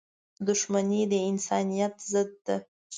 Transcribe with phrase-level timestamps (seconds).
[0.47, 2.57] •دښمني د انسانیت ضد ده.